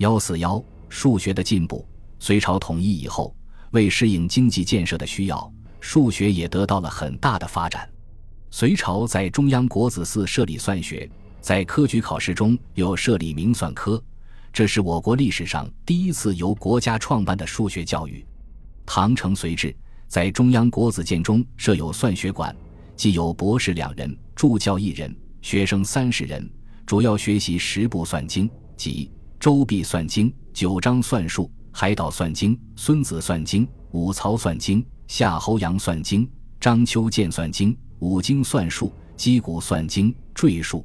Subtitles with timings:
[0.00, 1.86] 幺四幺数学的进步。
[2.18, 3.36] 隋朝统一以后，
[3.72, 7.86] 为适应经济建设的需要，数学也得到了很大的发展。
[8.50, 11.08] 隋朝在中央国子寺设立算学，
[11.42, 14.02] 在科举考试中又设立明算科，
[14.50, 18.24] 这是我国历史上第一次由国家创办的数学教育。
[18.86, 19.76] 唐承隋制，
[20.08, 22.56] 在中央国子监中设有算学馆，
[22.96, 26.50] 既有博士两人，助教一人，学生三十人，
[26.86, 28.48] 主要学习十部算经，
[28.78, 29.10] 即
[29.40, 31.50] 周必算经、九章算术。
[31.72, 36.28] 海岛算经、孙子算经、五曹算经、夏侯阳算经、
[36.60, 40.84] 张丘建算经、五经算术、击鼓算经、赘述。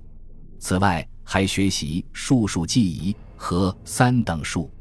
[0.60, 4.72] 此外，还学习术数记忆和三等数。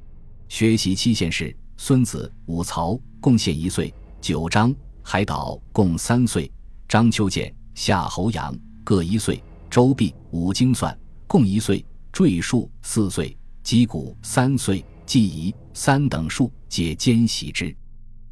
[0.46, 6.48] 学习期限是：孙子、五曹共限一岁，九章、海岛共三岁，
[6.86, 8.54] 张丘建、夏侯阳
[8.84, 10.96] 各一岁，周必、五经算
[11.26, 14.84] 共一岁，赘述四岁，击鼓三岁。
[15.06, 17.76] 记忆三等数皆兼习之。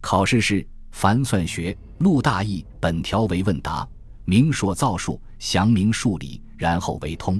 [0.00, 3.86] 考试是凡算学录大意，本条为问答，
[4.24, 7.38] 明说造数，详明数理，然后为通。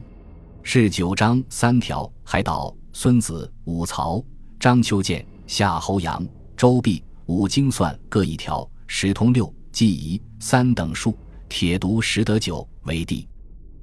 [0.62, 4.22] 是九章三条，海岛、孙子、武曹、
[4.60, 6.22] 张丘建、夏侯阳、
[6.56, 9.52] 周必五经算各一条，十通六。
[9.72, 11.16] 记忆三等数，
[11.48, 13.26] 铁读十得九为第。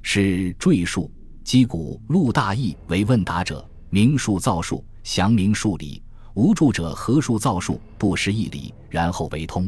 [0.03, 1.11] 是赘述
[1.43, 4.83] 击鼓录大意为问答者，明数造数。
[5.01, 6.03] 详明数理，
[6.35, 9.67] 无助者合数造数，不失一理，然后为通。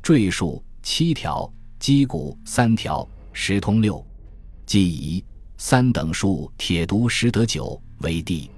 [0.00, 4.02] 赘述七条，击鼓三条，十通六。
[4.64, 5.22] 记忆
[5.58, 8.48] 三等数，铁读十得九为地。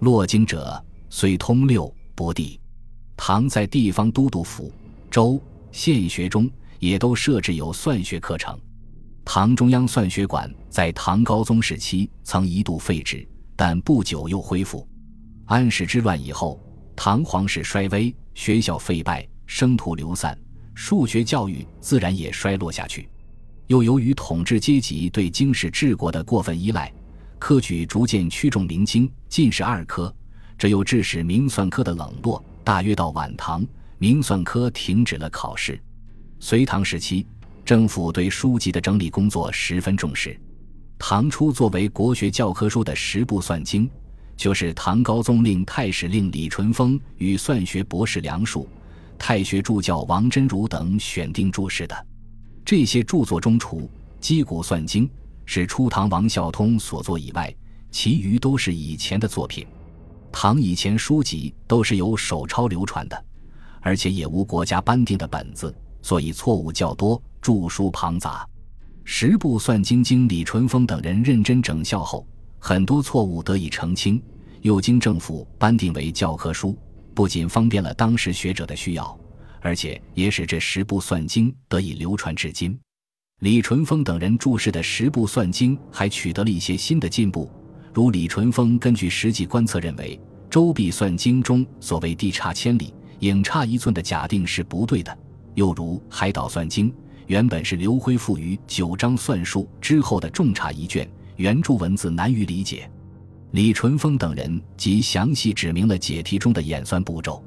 [0.00, 2.58] 落经者虽通六不第。
[3.16, 4.72] 唐在地方都督府、
[5.10, 5.40] 州、
[5.70, 8.58] 县学中也都设置有算学课程。
[9.24, 13.28] 唐中央算学馆在唐高宗时期曾一度废止，
[13.60, 14.88] 但不久又恢复。
[15.44, 16.58] 安史之乱以后，
[16.96, 20.34] 唐皇室衰微，学校废败，生徒流散，
[20.74, 23.06] 数学教育自然也衰落下去。
[23.66, 26.90] 又由于统治阶级对经史治国的过分依赖，
[27.38, 30.10] 科举逐渐趋重明经，进士二科，
[30.56, 32.42] 这又致使明算科的冷落。
[32.64, 33.62] 大约到晚唐，
[33.98, 35.78] 明算科停止了考试。
[36.38, 37.26] 隋唐时期，
[37.62, 40.40] 政府对书籍的整理工作十分重视。
[41.02, 43.90] 唐初作为国学教科书的十部算经。
[44.36, 48.66] 就是唐高宗令太史令李淳风与算学博士梁漱、
[49.18, 52.06] 太学助教王真如等选定注释的。
[52.64, 53.80] 这些著作中，除
[54.18, 55.06] 《击鼓算经》
[55.44, 57.54] 是初唐王孝通所作以外，
[57.90, 59.66] 其余都是以前的作品。
[60.32, 63.24] 唐以前书籍都是由手抄流传的，
[63.82, 68.48] 而且也无国家颁定的本子，所以错误较多，著书庞杂。
[69.12, 72.24] 十部算经经李淳风等人认真整校后。
[72.60, 74.22] 很多错误得以澄清，
[74.62, 76.78] 又经政府颁定为教科书，
[77.12, 79.18] 不仅方便了当时学者的需要，
[79.62, 82.78] 而且也使这十部算经得以流传至今。
[83.40, 87.50] 李淳风等人注释的十部算经还取得了一些新的进步，
[87.92, 95.12] 如李淳风根据实际观测认为，周必算经中所谓地差千里，影差一寸的假定是不对的；
[95.56, 96.94] 又如海岛算经
[97.30, 101.08] 原本是刘辉赋予九章算术之后的重差一卷。
[101.36, 102.90] 原著文字难于理解，
[103.52, 107.40] 李淳风等人即详细指明了解题中的演算步骤。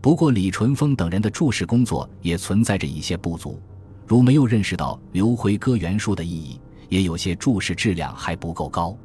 [0.00, 3.60] 不过，李淳风等人的注释工作也存在着一些不足，
[4.06, 8.96] 如没有认识到刘辉割原书的意义，也有些注释质量还不够高。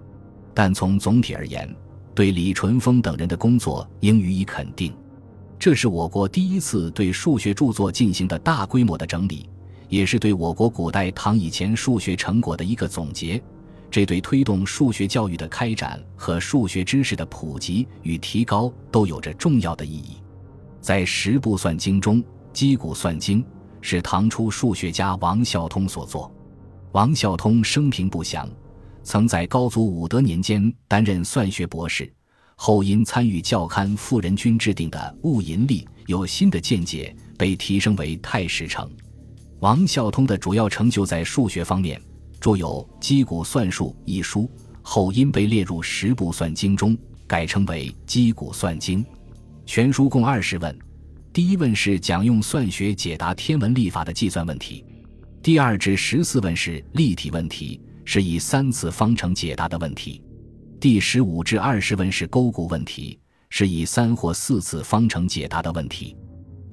[0.54, 1.70] 但从总体而言，
[2.16, 4.96] 对李淳风等人的工作应予以肯定。
[5.60, 9.50] 这是我国第一次对数学著作进行的大规模的整理，
[9.94, 13.40] 也是对我国古代唐以前数学成果的一个总结。
[13.92, 20.18] 这对推动数学教育的开展和数学知识的普及与提高都有着重要的意义。
[20.82, 23.44] 在十部算经中，《击鼓算经》
[23.82, 26.34] 是唐初数学家王孝通所作。
[26.94, 28.50] 王孝通生平不详，
[29.04, 32.12] 曾在高祖武德年间担任算学博士，
[32.56, 34.98] 后因参与教刊富人君制定的
[35.30, 38.90] 《戊寅历》，有新的见解，被提升为太史丞。
[39.64, 42.00] 王孝通的主要成就在数学方面。
[42.42, 44.52] 著有《击鼓算术》一书，
[44.82, 49.02] 后因被列入十部算经中，改称为《击鼓算经》。
[49.66, 50.78] 全书共二十问，
[51.32, 54.84] 第一问是讲用算学解答天文历法的计算问题，
[55.42, 60.22] 第二至十四问是立体问题，是以三次方程解答的问题，
[60.78, 63.18] 第十五至二十问是勾股问题，
[63.50, 66.18] 是以三或四次方程解答的问题。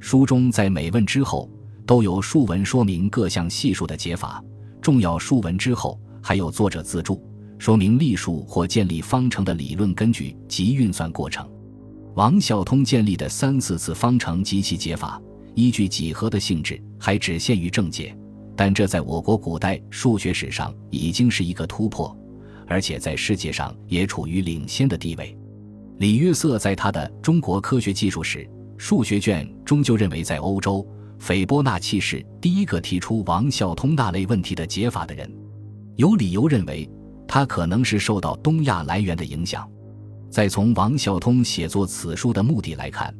[0.00, 1.48] 书中在每问之后
[1.86, 4.42] 都有数文说明各项系数的解法。
[4.80, 7.22] 重要书文之后，还有作者自注，
[7.58, 11.48] 说明立数或建立方程的理论根据及运算过程。
[12.14, 15.20] 王孝通建立的三四次方程及其解法，
[15.54, 18.16] 依据几何的性质，还只限于正解，
[18.56, 22.16] 但这在我国古代数学史上已经是一个突破，
[22.66, 25.36] 而且在世界上也处于领先的地位。
[25.98, 28.38] 李约瑟在他的《中国科学技术史》
[28.78, 30.86] 数学卷中就认为，在欧洲，
[31.20, 35.30] 斐波那契是第一个提出王孝通那类问题的解法的人，
[35.94, 36.90] 有理由认为。
[37.32, 39.64] 他可能是受到东亚来源的影响。
[40.28, 43.14] 再从王孝通写作此书的目的来看，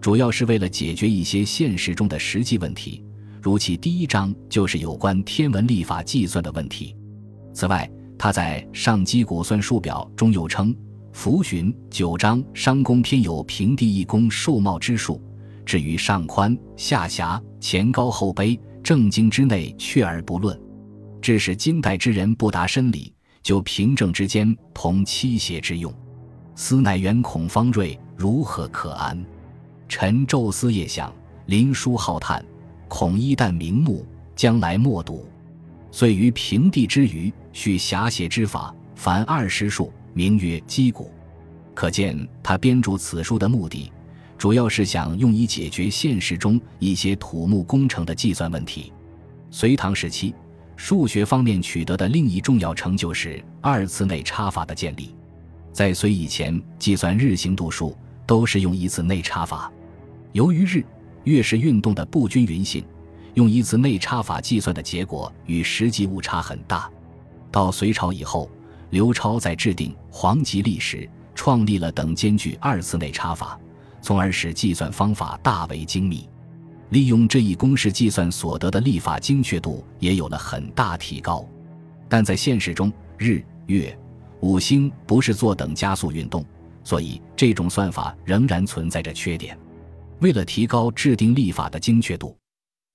[0.00, 3.04] 主要是为了解决一些现实中的实际问题，
[3.40, 6.96] 如其第一章就是有关天文历法计算的问题。
[7.54, 7.88] 此外，
[8.18, 10.74] 他在《上基古算术表》中又称
[11.14, 15.22] ：“符寻九章商公篇有平地一宫受茂之术，
[15.64, 20.58] 至于上宽下狭前高后卑，正经之内却而不论，
[21.20, 23.12] 致使今代之人不达深理。”
[23.42, 25.92] 就平正之间同妻邪之用，
[26.54, 29.20] 思乃元孔方锐如何可安？
[29.88, 31.12] 臣昼思夜想，
[31.46, 32.44] 临书浩叹，
[32.86, 34.06] 恐一旦明目，
[34.36, 35.26] 将来莫睹。
[35.90, 41.10] 遂于平地之余，续侠邪之法，凡二十数，名曰击鼓。
[41.74, 43.90] 可见他编著此书的目的，
[44.42, 48.92] 主要是想用以解决现实中一些土木工程的计算问题。
[49.52, 50.34] 隋唐时期。
[50.74, 55.14] 数学方面取得的另一重要成就是二次内插法的建立。
[55.72, 57.96] 在隋以前，计算日行度数
[58.26, 59.72] 都是用一次内插法。
[60.32, 60.84] 由于日、
[61.22, 62.84] 月食运动的不均匀性，
[63.34, 66.90] 用一次内插法计算的结果与实际误差很大。
[67.52, 68.50] 到隋朝以后，
[68.90, 73.56] 刘超在制定黄极历时，创立了等间距二次内插法，
[74.02, 76.28] 从而使计算方法大为精密。
[76.90, 81.48] 利用这一公式计算所得的历法精确度也有了很大提高，
[82.06, 83.98] 但在现实中，日、月、
[84.40, 86.44] 五星不是坐等加速运动，
[86.84, 89.58] 所以这种算法仍然存在着缺点。
[90.20, 92.36] 为了提高制定历法的精确度，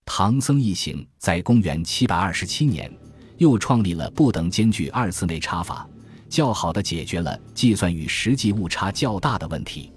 [0.06, 2.92] 唐僧一行在公元727年
[3.38, 5.89] 又创立了不等间距二次内插法，
[6.30, 9.92] 较好的解决了计算与实际误差较大的问题。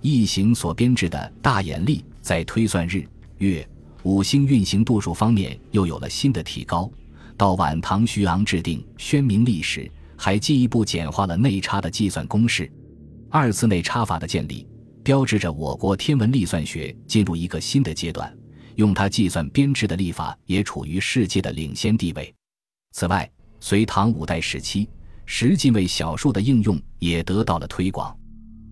[0.00, 3.06] 一行所编制的大眼历在推算日。
[3.38, 3.66] 月、
[4.02, 6.90] 五星运行度数方面又有了新的提高。
[7.36, 9.82] 到晚唐徐昂制定《宣明历史》，
[10.16, 12.70] 还进一步简化了内插的计算公式。
[13.30, 14.66] 二次内插法的建立，
[15.04, 18.36] 标志着我国天文历算学进入一个新的阶段。
[18.74, 22.34] 用它计算编制的历法也处于世界的领先地位。
[22.92, 23.30] 此外，
[23.60, 24.88] 隋唐五代时期，
[25.26, 28.17] 十进位小数的应用也得到了推广。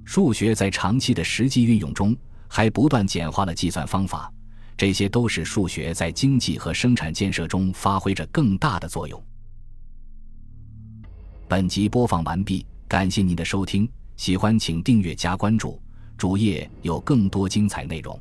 [0.06, 2.17] 数学在长期的实际运用中，
[2.49, 4.32] 还不断简化了计算方法。
[4.76, 9.23] 这些都是数学在经济和生产建设中发挥着更大的作用。
[11.49, 15.81] 本集播放完毕，感谢您的收听，喜欢请订阅加关注，
[16.17, 18.19] 主页有更多精彩内容。